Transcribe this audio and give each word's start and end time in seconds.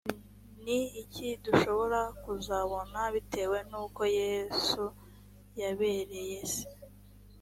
ni 0.63 0.79
iki 1.01 1.27
dushobora 1.45 1.99
kuzabona 2.23 2.99
bitewe 3.13 3.57
n 3.69 3.71
uko 3.83 4.01
yesu 4.19 4.83
yabereye 5.59 6.39
se 6.53 6.65